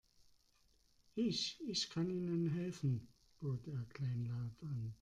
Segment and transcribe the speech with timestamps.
[1.13, 3.07] Ich, ich kann Ihnen helfen,
[3.39, 4.89] bot er kleinlaut an.